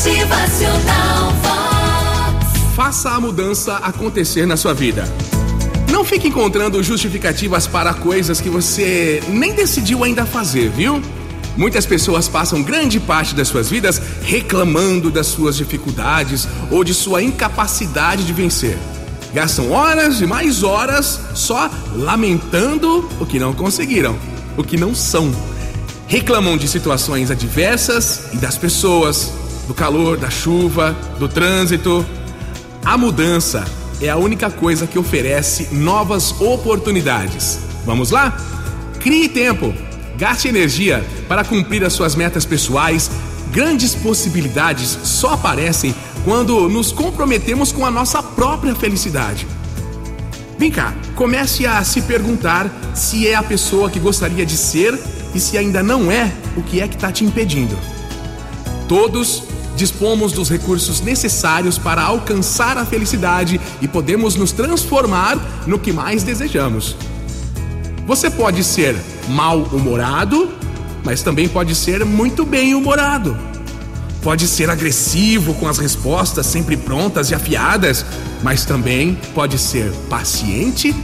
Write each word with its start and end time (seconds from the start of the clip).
Motivacional 0.00 1.30
Vox. 1.42 2.74
Faça 2.74 3.10
a 3.10 3.20
mudança 3.20 3.76
acontecer 3.76 4.46
na 4.46 4.56
sua 4.56 4.72
vida. 4.72 5.04
Não 5.92 6.06
fique 6.06 6.26
encontrando 6.26 6.82
justificativas 6.82 7.66
para 7.66 7.92
coisas 7.92 8.40
que 8.40 8.48
você 8.48 9.22
nem 9.28 9.52
decidiu 9.52 10.02
ainda 10.02 10.24
fazer, 10.24 10.70
viu? 10.70 11.02
Muitas 11.54 11.84
pessoas 11.84 12.28
passam 12.28 12.62
grande 12.62 12.98
parte 12.98 13.34
das 13.34 13.48
suas 13.48 13.68
vidas 13.68 14.00
reclamando 14.22 15.10
das 15.10 15.26
suas 15.26 15.54
dificuldades 15.54 16.48
ou 16.70 16.82
de 16.82 16.94
sua 16.94 17.22
incapacidade 17.22 18.24
de 18.24 18.32
vencer. 18.32 18.78
Gastam 19.34 19.70
horas 19.70 20.22
e 20.22 20.26
mais 20.26 20.62
horas 20.62 21.20
só 21.34 21.70
lamentando 21.92 23.06
o 23.20 23.26
que 23.26 23.38
não 23.38 23.52
conseguiram, 23.52 24.18
o 24.56 24.64
que 24.64 24.78
não 24.78 24.94
são. 24.94 25.30
Reclamam 26.06 26.56
de 26.56 26.68
situações 26.68 27.30
adversas 27.30 28.32
e 28.32 28.38
das 28.38 28.56
pessoas, 28.56 29.30
do 29.70 29.74
calor, 29.74 30.16
da 30.16 30.28
chuva, 30.28 30.96
do 31.20 31.28
trânsito. 31.28 32.04
A 32.84 32.98
mudança 32.98 33.64
é 34.00 34.08
a 34.08 34.16
única 34.16 34.50
coisa 34.50 34.84
que 34.84 34.98
oferece 34.98 35.72
novas 35.72 36.34
oportunidades. 36.40 37.60
Vamos 37.86 38.10
lá? 38.10 38.36
Crie 38.98 39.28
tempo, 39.28 39.72
gaste 40.18 40.48
energia 40.48 41.06
para 41.28 41.44
cumprir 41.44 41.84
as 41.84 41.92
suas 41.92 42.16
metas 42.16 42.44
pessoais. 42.44 43.12
Grandes 43.52 43.94
possibilidades 43.94 44.98
só 45.04 45.34
aparecem 45.34 45.94
quando 46.24 46.68
nos 46.68 46.90
comprometemos 46.90 47.70
com 47.70 47.86
a 47.86 47.92
nossa 47.92 48.20
própria 48.20 48.74
felicidade. 48.74 49.46
Vem 50.58 50.72
cá, 50.72 50.92
comece 51.14 51.64
a 51.64 51.84
se 51.84 52.02
perguntar 52.02 52.68
se 52.92 53.28
é 53.28 53.36
a 53.36 53.42
pessoa 53.42 53.88
que 53.88 54.00
gostaria 54.00 54.44
de 54.44 54.56
ser 54.56 54.98
e 55.32 55.38
se 55.38 55.56
ainda 55.56 55.80
não 55.80 56.10
é, 56.10 56.32
o 56.56 56.62
que 56.64 56.80
é 56.80 56.88
que 56.88 56.96
está 56.96 57.12
te 57.12 57.24
impedindo. 57.24 57.78
Todos 58.88 59.49
dispomos 59.76 60.32
dos 60.32 60.48
recursos 60.48 61.00
necessários 61.00 61.78
para 61.78 62.02
alcançar 62.02 62.76
a 62.76 62.84
felicidade 62.84 63.60
e 63.80 63.88
podemos 63.88 64.34
nos 64.34 64.52
transformar 64.52 65.38
no 65.66 65.78
que 65.78 65.92
mais 65.92 66.22
desejamos. 66.22 66.96
Você 68.06 68.28
pode 68.28 68.64
ser 68.64 68.96
mal-humorado, 69.28 70.50
mas 71.04 71.22
também 71.22 71.48
pode 71.48 71.74
ser 71.74 72.04
muito 72.04 72.44
bem-humorado. 72.44 73.36
Pode 74.22 74.46
ser 74.46 74.68
agressivo 74.68 75.54
com 75.54 75.66
as 75.66 75.78
respostas 75.78 76.46
sempre 76.46 76.76
prontas 76.76 77.30
e 77.30 77.34
afiadas, 77.34 78.04
mas 78.42 78.64
também 78.64 79.18
pode 79.34 79.58
ser 79.58 79.90
paciente 80.10 80.94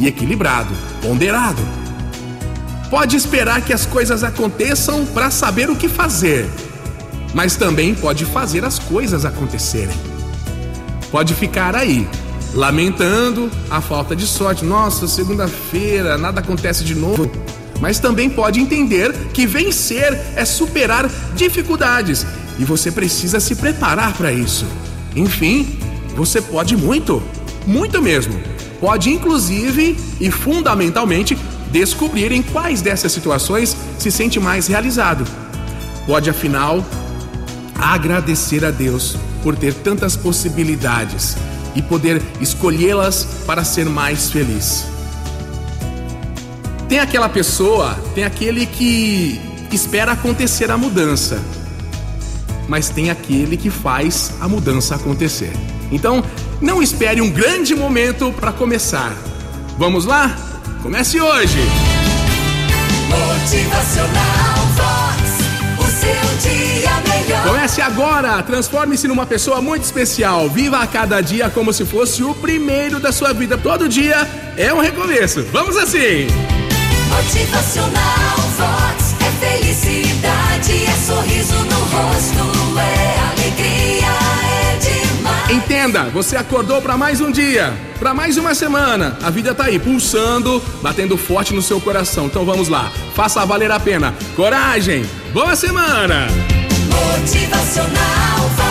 e 0.00 0.06
equilibrado, 0.06 0.74
ponderado. 1.00 1.62
Pode 2.90 3.16
esperar 3.16 3.62
que 3.62 3.72
as 3.72 3.86
coisas 3.86 4.24
aconteçam 4.24 5.04
para 5.06 5.30
saber 5.30 5.70
o 5.70 5.76
que 5.76 5.88
fazer, 5.88 6.48
mas 7.36 7.54
também 7.54 7.94
pode 7.94 8.24
fazer 8.24 8.64
as 8.64 8.78
coisas 8.78 9.26
acontecerem. 9.26 9.94
Pode 11.10 11.34
ficar 11.34 11.76
aí, 11.76 12.08
lamentando 12.54 13.50
a 13.68 13.82
falta 13.82 14.16
de 14.16 14.26
sorte. 14.26 14.64
Nossa, 14.64 15.06
segunda-feira, 15.06 16.16
nada 16.16 16.40
acontece 16.40 16.82
de 16.82 16.94
novo. 16.94 17.30
Mas 17.78 17.98
também 17.98 18.30
pode 18.30 18.58
entender 18.58 19.12
que 19.34 19.46
vencer 19.46 20.18
é 20.34 20.46
superar 20.46 21.10
dificuldades 21.34 22.24
e 22.58 22.64
você 22.64 22.90
precisa 22.90 23.38
se 23.38 23.54
preparar 23.54 24.14
para 24.14 24.32
isso. 24.32 24.64
Enfim, 25.14 25.78
você 26.16 26.40
pode 26.40 26.74
muito, 26.74 27.22
muito 27.66 28.00
mesmo. 28.00 28.40
Pode 28.80 29.10
inclusive 29.10 29.94
e 30.18 30.30
fundamentalmente 30.30 31.36
descobrir 31.70 32.32
em 32.32 32.40
quais 32.40 32.80
dessas 32.80 33.12
situações 33.12 33.76
se 33.98 34.10
sente 34.10 34.40
mais 34.40 34.66
realizado. 34.68 35.26
Pode 36.06 36.30
afinal 36.30 36.82
agradecer 37.78 38.64
a 38.64 38.70
Deus 38.70 39.16
por 39.42 39.56
ter 39.56 39.74
tantas 39.74 40.16
possibilidades 40.16 41.36
e 41.74 41.82
poder 41.82 42.22
escolhê-las 42.40 43.26
para 43.46 43.62
ser 43.64 43.86
mais 43.86 44.30
feliz. 44.30 44.86
Tem 46.88 46.98
aquela 46.98 47.28
pessoa, 47.28 47.98
tem 48.14 48.24
aquele 48.24 48.64
que 48.64 49.40
espera 49.72 50.12
acontecer 50.12 50.70
a 50.70 50.76
mudança, 50.76 51.42
mas 52.68 52.88
tem 52.88 53.10
aquele 53.10 53.56
que 53.56 53.70
faz 53.70 54.32
a 54.40 54.48
mudança 54.48 54.94
acontecer. 54.94 55.52
Então, 55.90 56.24
não 56.60 56.82
espere 56.82 57.20
um 57.20 57.30
grande 57.30 57.74
momento 57.74 58.32
para 58.32 58.52
começar. 58.52 59.12
Vamos 59.78 60.04
lá? 60.04 60.34
Comece 60.82 61.20
hoje! 61.20 61.58
Motivacional 63.08 64.56
agora! 68.16 68.42
Transforme-se 68.42 69.06
numa 69.06 69.26
pessoa 69.26 69.60
muito 69.60 69.84
especial. 69.84 70.48
Viva 70.48 70.78
a 70.78 70.86
cada 70.86 71.20
dia 71.20 71.50
como 71.50 71.72
se 71.72 71.84
fosse 71.84 72.22
o 72.22 72.34
primeiro 72.34 72.98
da 72.98 73.12
sua 73.12 73.32
vida. 73.32 73.58
Todo 73.58 73.88
dia 73.88 74.26
é 74.56 74.72
um 74.72 74.80
recomeço. 74.80 75.42
Vamos 75.52 75.76
assim! 75.76 76.26
Motivacional 77.10 78.36
Vox. 78.56 79.14
É 79.20 79.58
felicidade, 79.58 80.84
é 80.84 80.92
sorriso 81.06 81.54
no 81.54 81.78
rosto, 81.78 82.78
é 82.78 83.18
alegria, 83.32 84.06
é 84.06 84.78
demais. 84.78 85.50
Entenda, 85.50 86.04
você 86.04 86.36
acordou 86.36 86.80
para 86.80 86.96
mais 86.96 87.20
um 87.20 87.30
dia, 87.30 87.72
para 87.98 88.14
mais 88.14 88.36
uma 88.36 88.54
semana. 88.54 89.16
A 89.22 89.30
vida 89.30 89.54
tá 89.54 89.64
aí 89.64 89.78
pulsando, 89.78 90.62
batendo 90.82 91.16
forte 91.16 91.52
no 91.52 91.62
seu 91.62 91.80
coração. 91.80 92.26
Então 92.26 92.44
vamos 92.44 92.68
lá, 92.68 92.90
faça 93.14 93.44
valer 93.44 93.70
a 93.70 93.80
pena. 93.80 94.14
Coragem! 94.34 95.04
Boa 95.32 95.54
semana! 95.54 96.55
Motivacional. 96.96 98.65